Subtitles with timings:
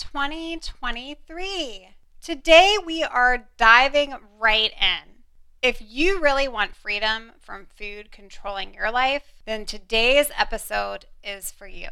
[0.00, 1.88] 2023.
[2.22, 5.24] Today we are diving right in.
[5.60, 11.66] If you really want freedom from food controlling your life, then today's episode is for
[11.66, 11.88] you.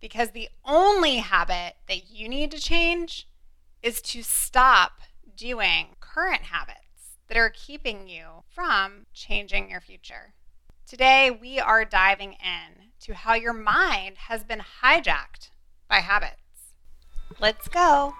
[0.00, 3.28] Because the only habit that you need to change
[3.80, 5.00] is to stop
[5.36, 10.34] doing current habits that are keeping you from changing your future.
[10.84, 15.50] Today, we are diving in to how your mind has been hijacked
[15.88, 16.43] by habits.
[17.40, 18.14] Let's go.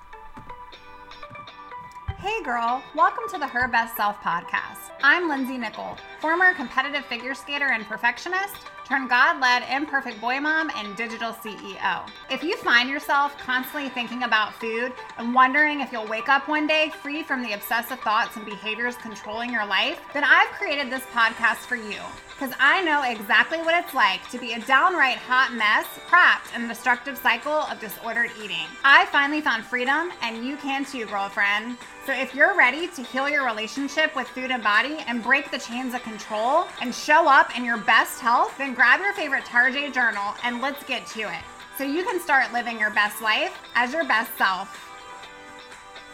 [2.24, 4.92] Hey girl, welcome to the Her Best Self podcast.
[5.02, 8.56] I'm Lindsay Nickel, former competitive figure skater and perfectionist
[8.86, 12.08] turn God led imperfect boy mom and digital CEO.
[12.30, 16.66] If you find yourself constantly thinking about food and wondering if you'll wake up one
[16.66, 21.04] day free from the obsessive thoughts and behaviors controlling your life, then I've created this
[21.12, 21.98] podcast for you
[22.30, 26.64] because I know exactly what it's like to be a downright hot mess trapped in
[26.64, 28.66] a destructive cycle of disordered eating.
[28.84, 31.78] I finally found freedom, and you can too, girlfriend.
[32.06, 35.58] So if you're ready to heal your relationship with food and body and break the
[35.58, 39.90] chains of control and show up in your best health, then grab your favorite Tarjay
[39.90, 41.42] journal and let's get to it.
[41.78, 44.68] So you can start living your best life as your best self.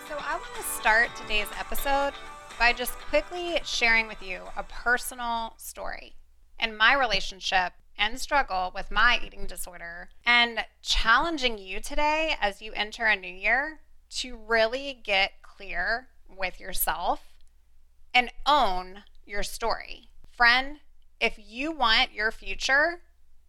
[0.09, 2.13] So I want to start today's episode
[2.57, 6.15] by just quickly sharing with you a personal story
[6.57, 12.71] and my relationship and struggle with my eating disorder and challenging you today as you
[12.77, 13.81] enter a new year
[14.11, 17.21] to really get clear with yourself
[18.15, 20.09] and own your story.
[20.35, 20.79] Friend,
[21.21, 23.03] if you want your future,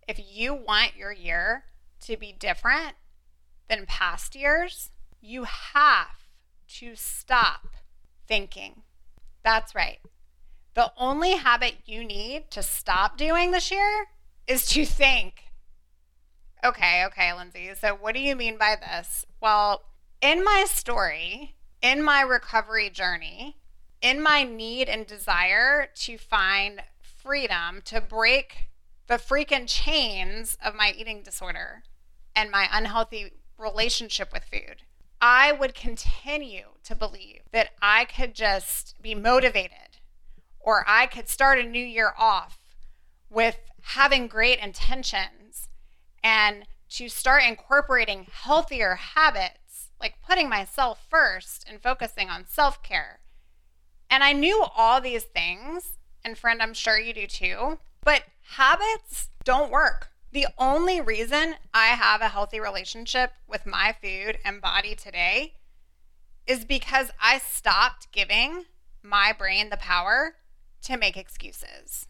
[0.09, 1.63] if you want your year
[2.01, 2.95] to be different
[3.69, 6.27] than past years, you have
[6.67, 7.67] to stop
[8.27, 8.81] thinking
[9.43, 9.99] that's right.
[10.73, 14.07] The only habit you need to stop doing this year
[14.47, 15.43] is to think.
[16.63, 17.71] Okay, okay, Lindsay.
[17.79, 19.25] So, what do you mean by this?
[19.41, 19.81] Well,
[20.21, 23.57] in my story, in my recovery journey,
[24.01, 28.67] in my need and desire to find freedom, to break
[29.07, 31.83] the freaking chains of my eating disorder
[32.35, 34.83] and my unhealthy relationship with food,
[35.21, 39.99] I would continue to believe that I could just be motivated
[40.59, 42.59] or I could start a new year off
[43.29, 45.69] with having great intentions
[46.23, 49.57] and to start incorporating healthier habits,
[50.01, 53.19] like putting myself first and focusing on self care.
[54.09, 58.23] And I knew all these things, and friend, I'm sure you do too, but
[58.55, 60.09] habits don't work.
[60.33, 65.53] The only reason I have a healthy relationship with my food and body today
[66.47, 68.65] is because I stopped giving
[69.03, 70.35] my brain the power
[70.83, 72.07] to make excuses.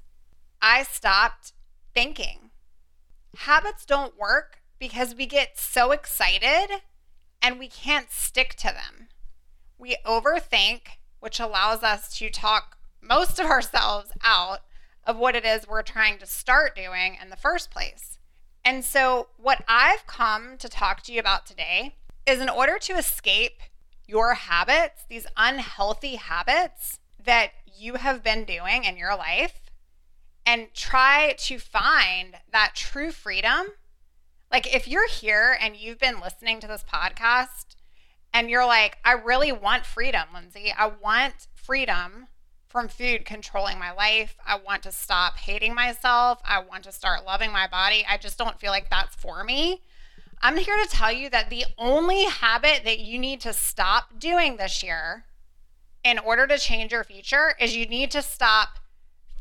[0.62, 1.53] I stopped
[1.94, 2.52] thinking.
[3.38, 6.81] Habits don't work because we get so excited
[7.41, 9.07] and we can't stick to them.
[9.78, 10.81] We overthink,
[11.19, 14.59] which allows us to talk most of ourselves out
[15.03, 18.19] of what it is we're trying to start doing in the first place.
[18.63, 21.96] And so, what I've come to talk to you about today
[22.28, 23.62] is in order to escape
[24.08, 29.72] your habits, these unhealthy habits that you have been doing in your life,
[30.46, 33.68] and try to find that true freedom.
[34.51, 37.75] Like, if you're here and you've been listening to this podcast
[38.34, 42.28] and you're like, I really want freedom, Lindsay, I want freedom
[42.67, 44.38] from food controlling my life.
[44.45, 46.40] I want to stop hating myself.
[46.45, 48.06] I want to start loving my body.
[48.07, 49.81] I just don't feel like that's for me.
[50.41, 54.57] I'm here to tell you that the only habit that you need to stop doing
[54.57, 55.25] this year
[56.03, 58.79] in order to change your future is you need to stop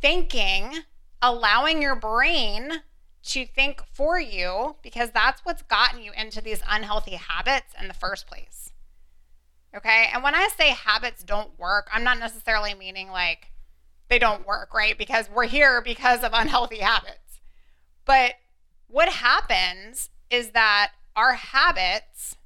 [0.00, 0.80] thinking,
[1.22, 2.82] allowing your brain
[3.22, 7.94] to think for you, because that's what's gotten you into these unhealthy habits in the
[7.94, 8.72] first place.
[9.76, 10.08] Okay.
[10.12, 13.52] And when I say habits don't work, I'm not necessarily meaning like
[14.08, 14.98] they don't work, right?
[14.98, 17.40] Because we're here because of unhealthy habits.
[18.04, 18.34] But
[18.88, 22.36] what happens is that our habits,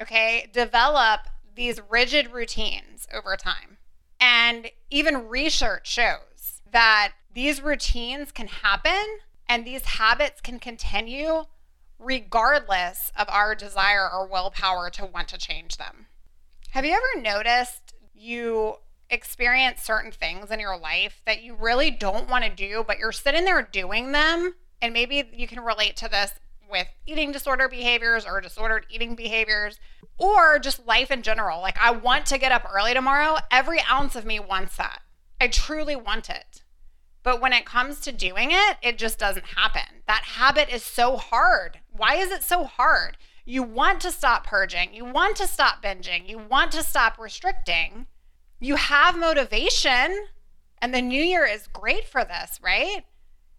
[0.00, 1.22] okay, develop
[1.56, 3.78] these rigid routines over time.
[4.20, 11.44] And even research shows that these routines can happen and these habits can continue
[11.98, 16.06] regardless of our desire or willpower to want to change them.
[16.70, 18.76] Have you ever noticed you
[19.10, 23.12] experience certain things in your life that you really don't want to do, but you're
[23.12, 24.54] sitting there doing them?
[24.80, 26.32] And maybe you can relate to this
[26.70, 29.80] with eating disorder behaviors or disordered eating behaviors
[30.18, 31.60] or just life in general.
[31.60, 33.38] Like, I want to get up early tomorrow.
[33.50, 35.00] Every ounce of me wants that.
[35.40, 36.62] I truly want it.
[37.28, 40.00] But when it comes to doing it, it just doesn't happen.
[40.06, 41.78] That habit is so hard.
[41.94, 43.18] Why is it so hard?
[43.44, 44.94] You want to stop purging.
[44.94, 46.26] You want to stop binging.
[46.26, 48.06] You want to stop restricting.
[48.60, 50.28] You have motivation,
[50.80, 53.04] and the new year is great for this, right?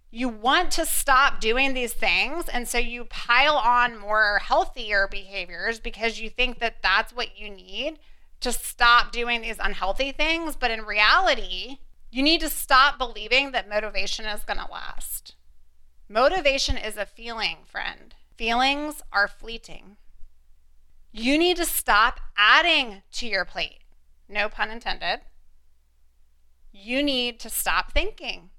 [0.09, 2.49] You want to stop doing these things.
[2.49, 7.51] And so you pile on more healthier behaviors because you think that that's what you
[7.51, 7.99] need
[8.39, 10.55] to stop doing these unhealthy things.
[10.55, 11.77] But in reality,
[12.11, 15.35] you need to stop believing that motivation is going to last.
[16.07, 18.15] Motivation is a feeling, friend.
[18.35, 19.97] Feelings are fleeting.
[21.11, 23.79] You need to stop adding to your plate.
[24.27, 25.21] No pun intended.
[26.71, 28.49] You need to stop thinking.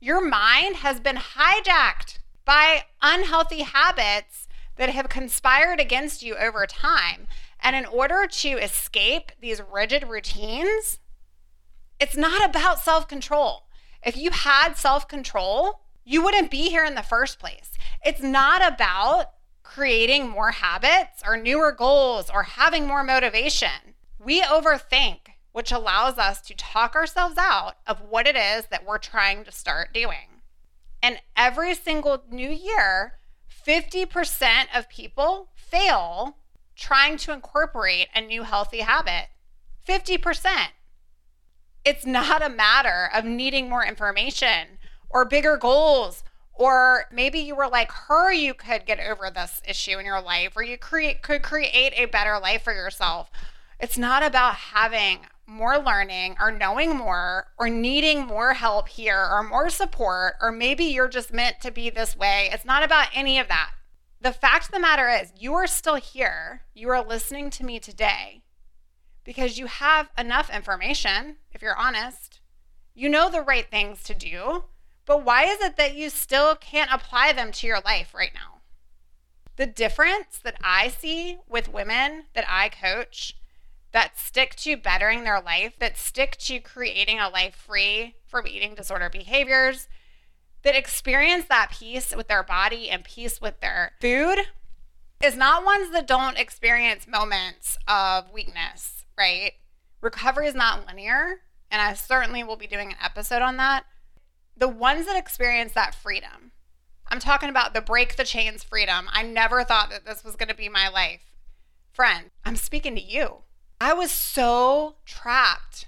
[0.00, 7.26] Your mind has been hijacked by unhealthy habits that have conspired against you over time.
[7.60, 10.98] And in order to escape these rigid routines,
[11.98, 13.64] it's not about self control.
[14.04, 17.72] If you had self control, you wouldn't be here in the first place.
[18.04, 19.30] It's not about
[19.62, 23.94] creating more habits or newer goals or having more motivation.
[24.18, 25.18] We overthink,
[25.52, 29.52] which allows us to talk ourselves out of what it is that we're trying to
[29.52, 30.42] start doing.
[31.02, 33.14] And every single new year,
[33.66, 36.36] 50% of people fail
[36.76, 39.28] trying to incorporate a new healthy habit.
[39.86, 40.68] 50%.
[41.86, 44.78] It's not a matter of needing more information
[45.08, 49.96] or bigger goals or maybe you were like her you could get over this issue
[49.96, 53.30] in your life or you create could create a better life for yourself.
[53.78, 59.44] It's not about having more learning or knowing more or needing more help here or
[59.44, 62.50] more support or maybe you're just meant to be this way.
[62.52, 63.70] It's not about any of that.
[64.20, 66.62] The fact of the matter is you are still here.
[66.74, 68.42] You are listening to me today
[69.26, 72.40] because you have enough information, if you're honest.
[72.94, 74.64] You know the right things to do,
[75.04, 78.60] but why is it that you still can't apply them to your life right now?
[79.56, 83.36] The difference that I see with women that I coach
[83.92, 88.74] that stick to bettering their life, that stick to creating a life free from eating
[88.74, 89.88] disorder behaviors,
[90.62, 94.38] that experience that peace with their body and peace with their food,
[95.22, 99.52] is not ones that don't experience moments of weakness right?
[100.00, 101.40] Recovery is not linear,
[101.70, 103.84] and I certainly will be doing an episode on that.
[104.56, 106.52] The ones that experience that freedom,
[107.08, 109.08] I'm talking about the break the chains freedom.
[109.12, 111.34] I never thought that this was going to be my life.
[111.92, 113.38] Friend, I'm speaking to you.
[113.80, 115.86] I was so trapped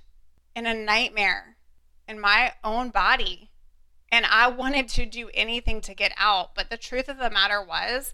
[0.55, 1.57] in a nightmare
[2.07, 3.51] in my own body,
[4.11, 6.55] and I wanted to do anything to get out.
[6.55, 8.13] But the truth of the matter was,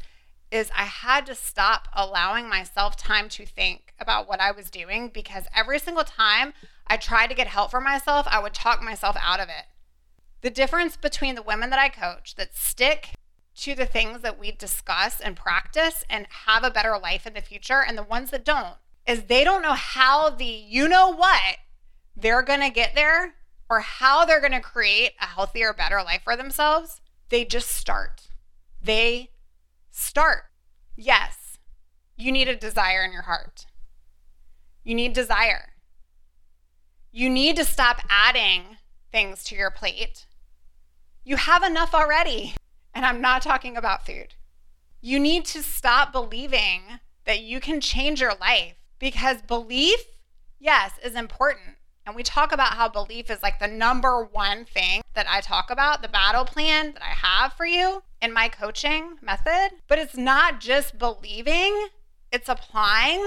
[0.50, 5.10] is I had to stop allowing myself time to think about what I was doing
[5.12, 6.52] because every single time
[6.86, 9.66] I tried to get help for myself, I would talk myself out of it.
[10.42, 13.10] The difference between the women that I coach that stick
[13.56, 17.40] to the things that we discuss and practice and have a better life in the
[17.40, 18.76] future and the ones that don't
[19.06, 21.56] is they don't know how the you know what
[22.16, 23.34] they're going to get there
[23.70, 27.00] or how they're going to create a healthier, better life for themselves.
[27.28, 28.28] They just start.
[28.82, 29.30] They
[29.96, 30.46] Start.
[30.96, 31.58] Yes,
[32.16, 33.66] you need a desire in your heart.
[34.84, 35.72] You need desire.
[37.10, 38.76] You need to stop adding
[39.10, 40.26] things to your plate.
[41.24, 42.54] You have enough already.
[42.92, 44.34] And I'm not talking about food.
[45.00, 49.98] You need to stop believing that you can change your life because belief,
[50.60, 51.76] yes, is important.
[52.06, 55.70] And we talk about how belief is like the number one thing that I talk
[55.70, 59.70] about, the battle plan that I have for you in my coaching method.
[59.88, 61.88] But it's not just believing,
[62.30, 63.24] it's applying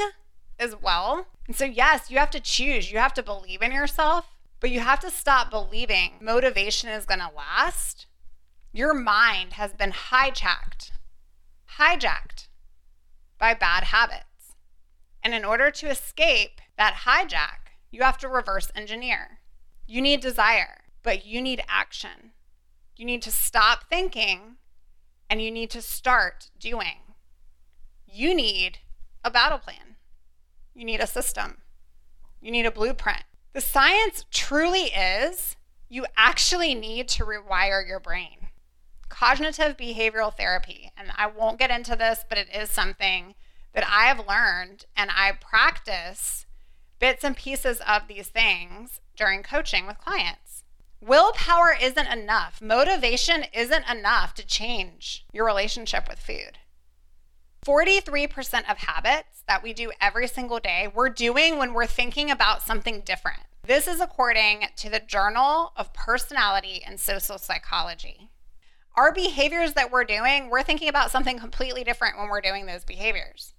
[0.60, 1.26] as well.
[1.48, 2.92] And so, yes, you have to choose.
[2.92, 4.26] You have to believe in yourself,
[4.60, 8.06] but you have to stop believing motivation is going to last.
[8.74, 10.92] Your mind has been hijacked,
[11.80, 12.48] hijacked
[13.40, 14.56] by bad habits.
[15.24, 19.40] And in order to escape that hijack, you have to reverse engineer.
[19.88, 22.32] You need desire, but you need action.
[22.96, 24.58] You need to stop thinking
[25.30, 27.14] and you need to start doing.
[28.06, 28.80] You need
[29.24, 29.97] a battle plan.
[30.78, 31.58] You need a system.
[32.40, 33.24] You need a blueprint.
[33.54, 35.56] The science truly is
[35.90, 38.50] you actually need to rewire your brain.
[39.10, 43.34] Cognitive behavioral therapy, and I won't get into this, but it is something
[43.74, 46.46] that I have learned and I practice
[47.00, 50.64] bits and pieces of these things during coaching with clients.
[51.02, 52.62] Willpower isn't enough.
[52.62, 56.60] Motivation isn't enough to change your relationship with food.
[57.68, 62.62] 43% of habits that we do every single day, we're doing when we're thinking about
[62.62, 63.42] something different.
[63.62, 68.30] This is according to the Journal of Personality and Social Psychology.
[68.96, 72.84] our behaviors that we're doing, we're thinking about something completely different when we're doing those
[72.84, 73.54] behaviors.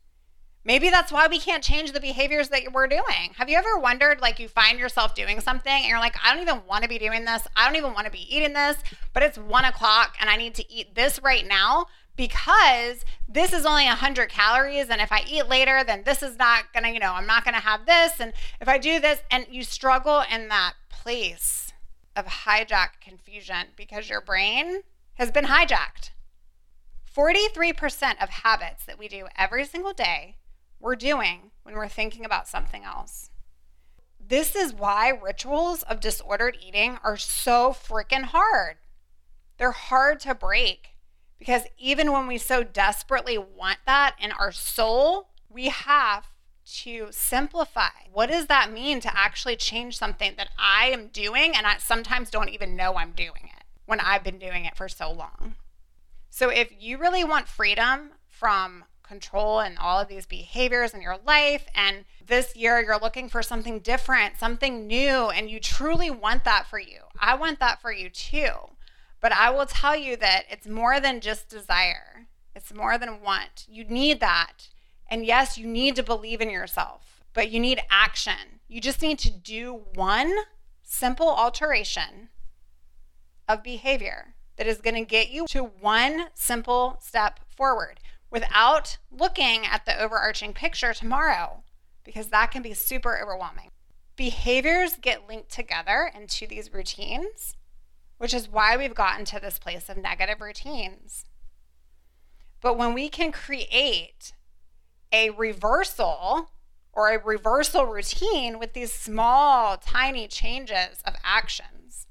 [0.65, 3.35] Maybe that's why we can't change the behaviors that we're doing.
[3.37, 6.43] Have you ever wondered, like, you find yourself doing something and you're like, I don't
[6.43, 7.47] even want to be doing this.
[7.55, 8.77] I don't even want to be eating this,
[9.13, 11.87] but it's one o'clock and I need to eat this right now
[12.19, 14.91] because this is only 100 calories.
[14.91, 17.53] And if I eat later, then this is not to, you know, I'm not to
[17.53, 18.21] have this.
[18.21, 21.73] And if I do this, and you struggle in that place
[22.15, 24.81] of hijack confusion because your brain
[25.15, 26.11] has been hijacked.
[27.17, 30.37] 43% of habits that we do every single day
[30.81, 33.31] we're doing when we're thinking about something else.
[34.21, 38.77] This is why rituals of disordered eating are so freaking hard.
[39.57, 40.91] They're hard to break
[41.39, 46.27] because even when we so desperately want that in our soul, we have
[46.83, 47.91] to simplify.
[48.13, 52.31] What does that mean to actually change something that I am doing and I sometimes
[52.31, 55.55] don't even know I'm doing it when I've been doing it for so long?
[56.31, 61.17] So, if you really want freedom from control and all of these behaviors in your
[61.27, 61.67] life.
[61.75, 66.67] And this year, you're looking for something different, something new, and you truly want that
[66.67, 67.01] for you.
[67.19, 68.53] I want that for you too.
[69.21, 73.67] But I will tell you that it's more than just desire, it's more than want.
[73.69, 74.69] You need that.
[75.11, 78.61] And yes, you need to believe in yourself, but you need action.
[78.69, 80.35] You just need to do one
[80.83, 82.29] simple alteration
[83.49, 89.65] of behavior that is going to get you to one simple step forward without looking
[89.65, 91.63] at the overarching picture tomorrow,
[92.05, 93.71] because that can be super overwhelming.
[94.17, 97.57] Behaviors get linked together into these routines,
[98.19, 101.25] which is why we've gotten to this place of negative routines.
[102.61, 104.33] But when we can create
[105.13, 106.51] a reversal
[106.93, 112.07] or a reversal routine with these small, tiny changes of actions,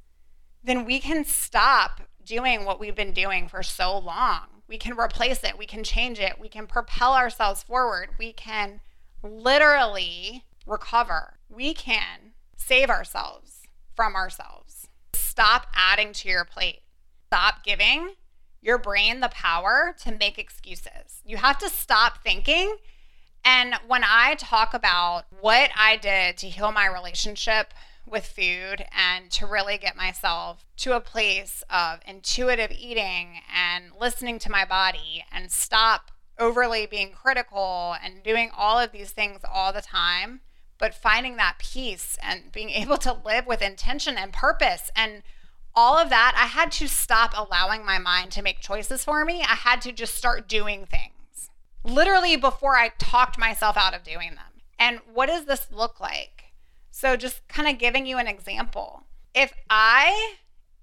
[0.64, 5.44] then we can stop doing what we've been doing for so long we can replace
[5.44, 5.58] it.
[5.58, 6.40] We can change it.
[6.40, 8.10] We can propel ourselves forward.
[8.20, 8.82] We can
[9.24, 11.40] literally recover.
[11.50, 13.62] We can save ourselves
[13.96, 14.87] from ourselves.
[15.38, 16.79] Stop adding to your plate.
[17.27, 18.15] Stop giving
[18.60, 21.22] your brain the power to make excuses.
[21.24, 22.77] You have to stop thinking.
[23.46, 27.75] And when I talk about what I did to heal my relationship
[28.08, 34.39] with food and to really get myself to a place of intuitive eating and listening
[34.39, 39.72] to my body and stop overly being critical and doing all of these things all
[39.72, 40.41] the time,
[40.77, 45.24] but finding that peace and being able to live with intention and purpose and
[45.75, 49.41] all of that, I had to stop allowing my mind to make choices for me.
[49.41, 51.12] I had to just start doing things
[51.84, 54.62] literally before I talked myself out of doing them.
[54.79, 56.46] And what does this look like?
[56.91, 59.03] So, just kind of giving you an example.
[59.34, 60.36] If I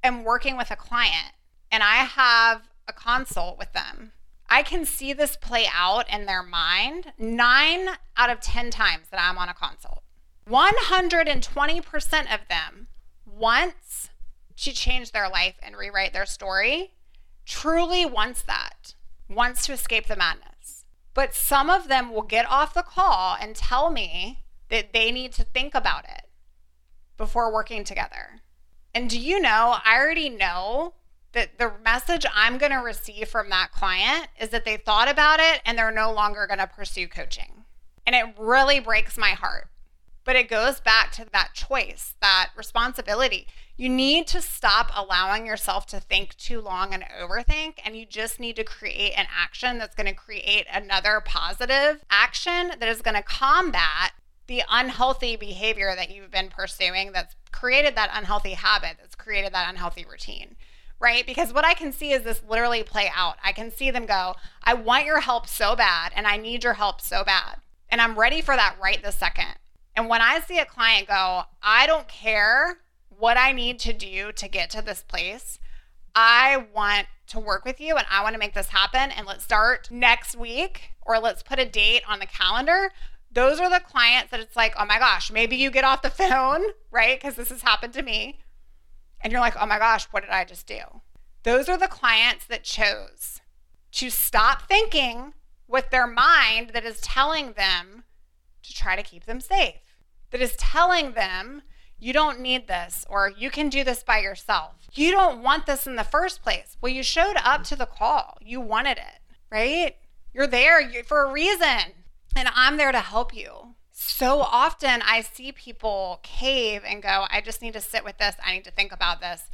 [0.03, 1.33] am working with a client
[1.73, 4.13] and I have a consult with them,
[4.49, 9.21] I can see this play out in their mind nine out of 10 times that
[9.21, 10.03] I'm on a consult.
[10.49, 12.89] 120% of them,
[13.27, 14.11] once
[14.57, 16.93] to change their life and rewrite their story,
[17.47, 18.95] truly wants that,
[19.29, 20.85] wants to escape the madness.
[21.15, 25.33] But some of them will get off the call and tell me that they need
[25.35, 26.29] to think about it
[27.17, 28.41] before working together.
[28.95, 30.95] And do you know, I already know
[31.35, 35.41] that the message I'm going to receive from that client is that they thought about
[35.41, 37.65] it and they're no longer going to pursue coaching.
[38.07, 39.69] And it really breaks my heart.
[40.25, 43.47] But it goes back to that choice, that responsibility.
[43.77, 48.41] You need to stop allowing yourself to think too long and overthink, and you just
[48.41, 53.17] need to create an action that's going to create another positive action that is going
[53.17, 54.13] to combat
[54.47, 59.69] the unhealthy behavior that you've been pursuing that's created that unhealthy habit, that's created that
[59.69, 60.57] unhealthy routine,
[61.05, 61.27] right?
[61.27, 63.37] Because what I can see is this literally play out.
[63.45, 66.73] I can see them go, I want your help so bad, and I need your
[66.73, 67.59] help so bad.
[67.91, 69.57] And I'm ready for that right this second.
[69.95, 72.79] And when I see a client go, I don't care
[73.11, 75.59] what I need to do to get to this place,
[76.15, 79.11] I want to work with you and I want to make this happen.
[79.11, 82.91] And let's start next week or let's put a date on the calendar
[83.35, 86.11] those are the clients that it's like, oh my gosh, maybe you get off the
[86.11, 87.21] phone, right?
[87.21, 88.39] Because this has happened to me.
[89.25, 90.83] And you're like, oh my gosh, what did I just do?
[91.43, 93.41] Those are the clients that chose
[93.93, 95.33] to stop thinking
[95.67, 98.05] with their mind that is telling them
[98.63, 99.81] to try to keep them safe,
[100.31, 101.63] that is telling them,
[101.99, 104.75] you don't need this, or you can do this by yourself.
[104.93, 106.77] You don't want this in the first place.
[106.81, 109.97] Well, you showed up to the call, you wanted it, right?
[110.35, 111.93] You're there for a reason
[112.37, 113.75] and I'm there to help you.
[113.97, 118.35] So often I see people cave and go, I just need to sit with this.
[118.45, 119.45] I need to think about this.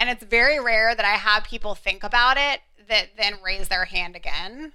[0.00, 3.84] And it's very rare that I have people think about it that then raise their
[3.84, 4.72] hand again.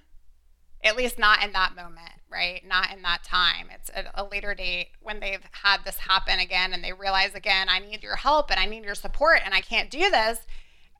[0.81, 2.65] At least not in that moment, right?
[2.65, 3.67] Not in that time.
[3.69, 7.67] It's at a later date when they've had this happen again and they realize again,
[7.69, 10.39] I need your help and I need your support and I can't do this.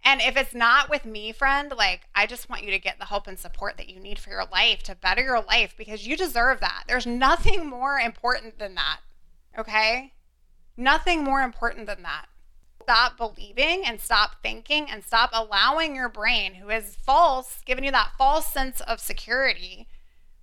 [0.03, 3.05] And if it's not with me, friend, like I just want you to get the
[3.05, 6.17] help and support that you need for your life to better your life because you
[6.17, 6.85] deserve that.
[6.87, 8.99] There's nothing more important than that.
[9.57, 10.13] Okay?
[10.75, 12.25] Nothing more important than that.
[12.81, 17.91] Stop believing and stop thinking and stop allowing your brain, who is false, giving you
[17.91, 19.87] that false sense of security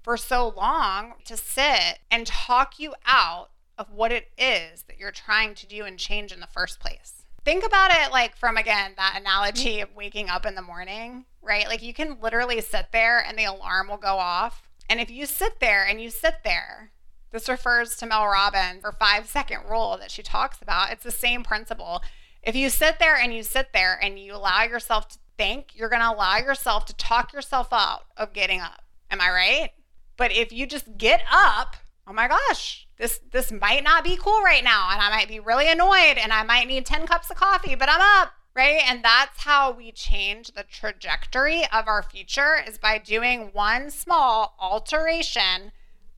[0.03, 5.11] for so long, to sit and talk you out of what it is that you're
[5.11, 7.18] trying to do and change in the first place.
[7.45, 9.91] Think about it like from again that analogy mm-hmm.
[9.91, 11.67] of waking up in the morning, right?
[11.67, 14.69] Like you can literally sit there and the alarm will go off.
[14.91, 16.93] And if you sit there and you sit there
[17.31, 20.91] this refers to Mel Robbins, her five second rule that she talks about.
[20.91, 22.03] It's the same principle.
[22.43, 25.91] If you sit there and you sit there and you allow yourself to think, you're
[25.91, 28.83] going to allow yourself to talk yourself out of getting up.
[29.11, 29.71] Am I right?
[30.17, 31.77] But if you just get up,
[32.09, 35.41] oh my gosh, this this might not be cool right now and I might be
[35.41, 38.81] really annoyed and I might need 10 cups of coffee, but I'm up, right?
[38.87, 44.57] And that's how we change the trajectory of our future is by doing one small
[44.59, 45.73] alteration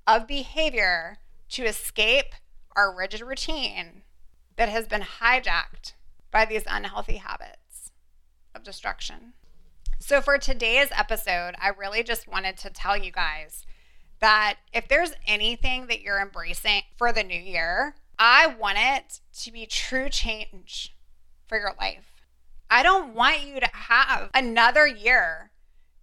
[0.07, 1.19] of behavior
[1.51, 2.35] to escape
[2.77, 4.03] our rigid routine
[4.57, 5.95] that has been hijacked
[6.31, 7.91] by these unhealthy habits
[8.55, 9.33] of destruction.
[9.99, 13.67] So, for today's episode, I really just wanted to tell you guys
[14.21, 19.53] that if there's anything that you're embracing for the new year, I want it to
[19.53, 20.95] be true change
[21.47, 22.23] for your life.
[22.71, 25.51] I don't want you to have another year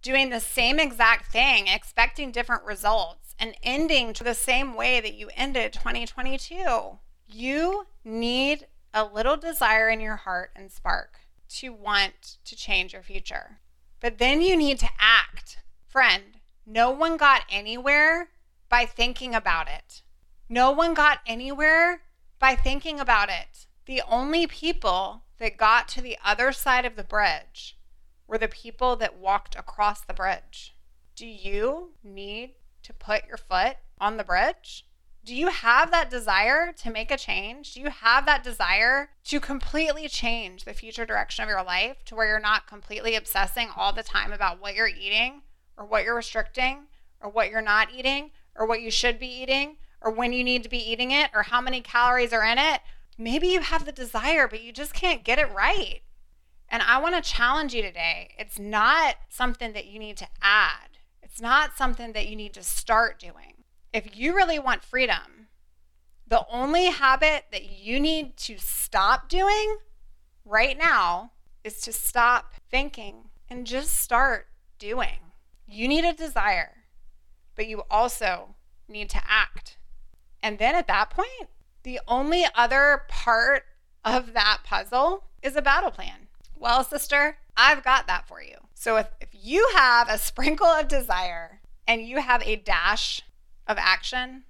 [0.02, 5.30] doing the same exact thing, expecting different results and ending the same way that you
[5.36, 6.98] ended 2022.
[7.26, 13.02] You need a little desire in your heart and spark to want to change your
[13.02, 13.60] future.
[14.00, 15.58] But then you need to act.
[15.86, 16.37] Friend,
[16.68, 18.28] no one got anywhere
[18.68, 20.02] by thinking about it.
[20.50, 22.02] No one got anywhere
[22.38, 23.66] by thinking about it.
[23.86, 27.78] The only people that got to the other side of the bridge
[28.26, 30.76] were the people that walked across the bridge.
[31.16, 32.50] Do you need
[32.82, 34.84] to put your foot on the bridge?
[35.24, 37.74] Do you have that desire to make a change?
[37.74, 42.14] Do you have that desire to completely change the future direction of your life to
[42.14, 45.42] where you're not completely obsessing all the time about what you're eating
[45.78, 46.88] or what you're restricting
[47.22, 50.62] or what you're not eating or what you should be eating or when you need
[50.64, 52.82] to be eating it or how many calories are in it?
[53.16, 56.00] Maybe you have the desire, but you just can't get it right.
[56.68, 58.34] And I want to challenge you today.
[58.38, 60.98] It's not something that you need to add
[61.38, 63.62] it's not something that you need to start doing.
[63.92, 65.46] If you really want freedom,
[66.26, 69.76] the only habit that you need to stop doing
[70.44, 71.30] right now
[71.62, 74.48] is to stop thinking and just start
[74.80, 75.27] doing.
[75.70, 76.84] You need a desire,
[77.54, 78.54] but you also
[78.88, 79.76] need to act.
[80.42, 81.50] And then at that point,
[81.82, 83.64] the only other part
[84.02, 86.28] of that puzzle is a battle plan.
[86.56, 88.56] Well, sister, I've got that for you.
[88.74, 93.22] So if, if you have a sprinkle of desire and you have a dash
[93.66, 94.44] of action,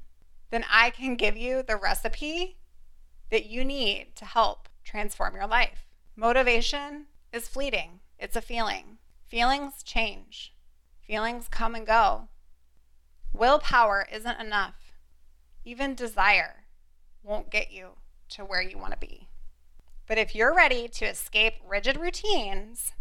[0.50, 2.59] then I can give you the recipe
[3.31, 5.88] that you need to help transform your life.
[6.14, 8.98] Motivation is fleeting, it's a feeling.
[9.26, 10.54] Feelings change,
[11.09, 12.29] feelings come and go.
[13.33, 14.92] Willpower isn't enough.
[15.64, 16.64] Even desire
[17.25, 17.97] won't get you
[18.29, 19.27] to where you want to be.
[20.07, 22.92] But if you're ready to escape rigid routines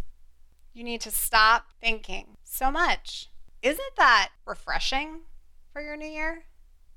[0.78, 3.32] you need to stop thinking so much.
[3.64, 5.22] Isn't that refreshing
[5.74, 6.44] for your new year?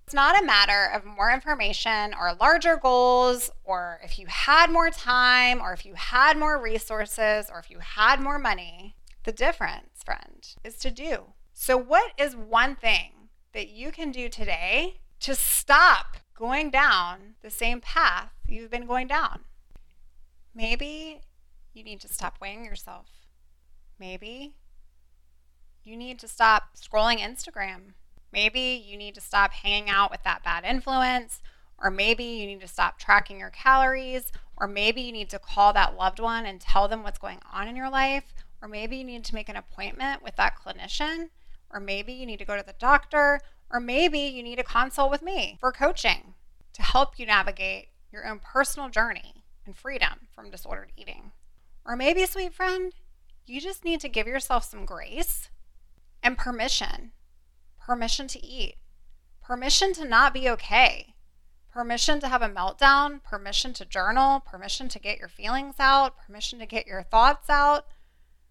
[0.05, 4.91] It's not a matter of more information or larger goals, or if you had more
[4.91, 8.97] time, or if you had more resources, or if you had more money.
[9.25, 11.33] The difference, friend, is to do.
[11.53, 17.51] So, what is one thing that you can do today to stop going down the
[17.51, 19.41] same path you've been going down?
[20.55, 21.21] Maybe
[21.73, 23.21] you need to stop weighing yourself
[24.01, 24.55] Maybe
[25.85, 27.93] you need to stop scrolling Instagram.
[28.33, 31.43] Maybe you need to stop hanging out with that bad influence.
[31.79, 34.33] Or maybe you need to stop tracking your calories.
[34.57, 37.69] Or maybe you need to call that loved one and tell them what's going on
[37.69, 38.33] in your life.
[38.63, 41.31] Or maybe you need to make an appointment with that clinician.
[41.71, 43.41] Or maybe you need to go to the doctor.
[43.71, 46.35] Or maybe you need a consult with me for coaching
[46.73, 51.33] to help you navigate your own personal journey and freedom from disordered eating.
[51.85, 52.93] Or maybe, sweet friend,
[53.47, 55.49] you just need to give yourself some grace
[56.23, 57.13] and permission
[57.91, 58.77] permission to eat,
[59.43, 61.15] permission to not be okay,
[61.73, 66.61] permission to have a meltdown, permission to journal, permission to get your feelings out, permission
[66.61, 67.87] to get your thoughts out,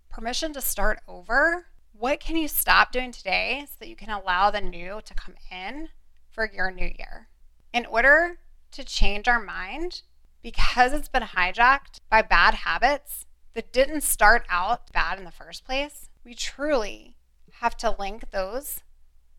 [0.09, 1.67] permission to start over.
[1.93, 5.35] What can you stop doing today so that you can allow the new to come
[5.51, 5.89] in
[6.29, 7.27] for your new year?
[7.73, 8.39] In order
[8.71, 10.01] to change our mind,
[10.41, 15.65] because it's been hijacked by bad habits that didn't start out bad in the first
[15.65, 17.17] place, we truly
[17.59, 18.81] have to link those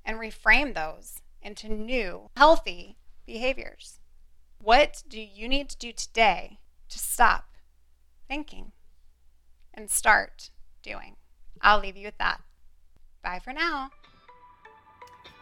[0.04, 3.98] and reframe those into new, healthy behaviors.
[4.58, 6.58] What do you need to do today
[6.90, 7.54] to stop
[8.28, 8.72] thinking
[9.72, 10.50] and start
[10.82, 11.16] doing?
[11.60, 12.40] I'll leave you with that.
[13.22, 13.90] Bye for now.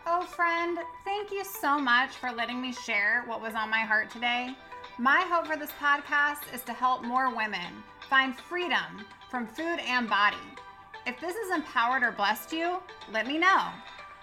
[0.06, 4.10] Oh, friend, thank you so much for letting me share what was on my heart
[4.10, 4.54] today.
[4.98, 10.08] My hope for this podcast is to help more women find freedom from food and
[10.08, 10.36] body.
[11.06, 12.78] If this has empowered or blessed you,
[13.12, 13.66] let me know.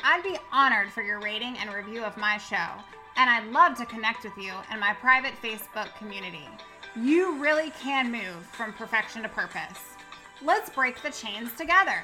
[0.03, 2.67] I'd be honored for your rating and review of my show,
[3.15, 6.47] and I'd love to connect with you in my private Facebook community.
[6.95, 9.94] You really can move from perfection to purpose.
[10.43, 12.03] Let's break the chains together.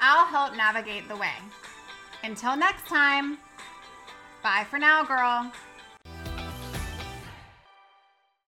[0.00, 1.34] I'll help navigate the way.
[2.24, 3.38] Until next time,
[4.42, 5.52] bye for now, girl.